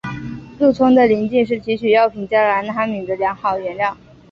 [0.57, 3.95] 鹿葱的鳞茎是提取药品加兰他敏的良好原料。